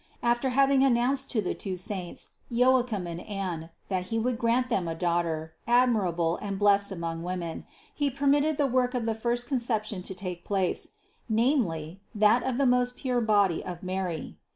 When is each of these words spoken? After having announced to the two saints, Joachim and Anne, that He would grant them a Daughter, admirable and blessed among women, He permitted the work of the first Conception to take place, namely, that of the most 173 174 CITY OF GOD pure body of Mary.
After 0.23 0.49
having 0.49 0.81
announced 0.83 1.29
to 1.29 1.43
the 1.43 1.53
two 1.53 1.77
saints, 1.77 2.29
Joachim 2.49 3.05
and 3.05 3.21
Anne, 3.21 3.69
that 3.87 4.05
He 4.05 4.17
would 4.17 4.39
grant 4.39 4.67
them 4.67 4.87
a 4.87 4.95
Daughter, 4.95 5.53
admirable 5.67 6.37
and 6.37 6.57
blessed 6.57 6.91
among 6.91 7.21
women, 7.21 7.65
He 7.93 8.09
permitted 8.09 8.57
the 8.57 8.65
work 8.65 8.95
of 8.95 9.05
the 9.05 9.13
first 9.13 9.45
Conception 9.45 10.01
to 10.01 10.15
take 10.15 10.43
place, 10.43 10.93
namely, 11.29 12.01
that 12.15 12.41
of 12.41 12.57
the 12.57 12.65
most 12.65 12.93
173 12.95 13.05
174 13.05 13.05
CITY 13.05 13.05
OF 13.05 13.05
GOD 13.05 13.05
pure 13.05 13.21
body 13.21 13.63
of 13.63 13.83
Mary. 13.83 14.37